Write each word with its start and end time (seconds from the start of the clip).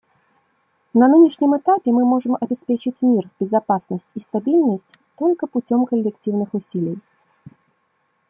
На 0.95 1.07
нынешнем 1.09 1.55
этапе 1.55 1.91
мы 1.91 2.05
можем 2.05 2.35
обеспечить 2.41 3.03
мир, 3.03 3.29
безопасность 3.39 4.09
и 4.15 4.19
стабильность 4.19 4.95
только 5.15 5.45
путем 5.45 5.85
коллективных 5.85 6.55
усилий. 6.55 6.97